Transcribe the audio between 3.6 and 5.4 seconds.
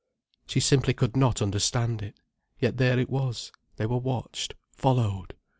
they were watched, followed.